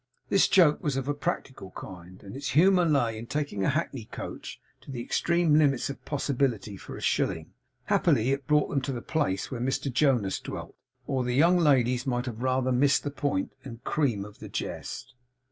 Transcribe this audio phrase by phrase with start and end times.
[0.29, 4.05] This joke was of a practical kind, and its humour lay in taking a hackney
[4.05, 7.53] coach to the extreme limits of possibility for a shilling.
[7.83, 10.73] Happily it brought them to the place where Mr Jonas dwelt,
[11.05, 15.13] or the young ladies might have rather missed the point and cream of the jest.